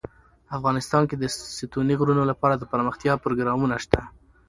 [0.57, 1.23] افغانستان کې د
[1.59, 4.01] ستوني غرونه لپاره دپرمختیا پروګرامونه شته.